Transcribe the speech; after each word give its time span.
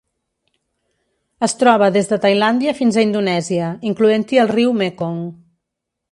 Es 1.47 1.53
troba 1.57 1.89
des 1.97 2.09
de 2.13 2.17
Tailàndia 2.23 2.73
fins 2.79 2.97
a 2.97 3.03
Indonèsia, 3.09 3.67
incloent-hi 3.91 4.41
el 4.45 4.49
riu 4.53 4.73
Mekong. 4.79 5.21